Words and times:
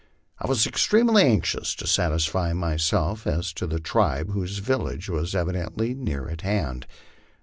I 0.39 0.47
was 0.47 0.65
extremely 0.65 1.21
anxious 1.23 1.75
to 1.75 1.85
satisfy 1.85 2.53
myself 2.53 3.27
as 3.27 3.53
to 3.53 3.67
the 3.67 3.79
tribe 3.79 4.31
whose 4.31 4.57
village 4.57 5.09
was 5.09 5.35
evi 5.35 5.51
dently 5.51 5.95
neur 5.95 6.27
at 6.31 6.41
hand. 6.41 6.87